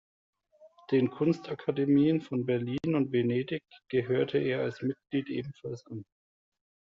[0.89, 6.03] Den Kunstakademien von Berlin und Venedig gehörte er als Mitglied ebenfalls an.